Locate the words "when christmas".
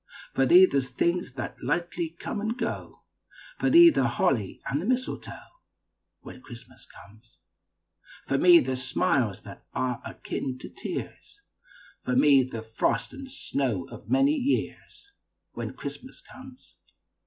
6.21-6.87, 15.53-16.19